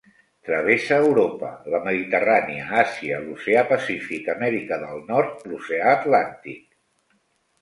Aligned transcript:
Travessa 0.47 0.95
Europa, 1.09 1.49
la 1.73 1.81
Mediterrània 1.87 2.63
Àsia, 2.85 3.19
l'Oceà 3.27 3.61
Pacífic, 3.73 4.33
Amèrica 4.35 4.81
del 4.87 5.05
Nord 5.13 5.47
l'oceà 5.53 5.93
Atlàntic. 6.01 6.67